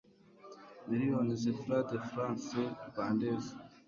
[0.89, 2.49] millions frw de francs
[2.87, 3.45] rwandais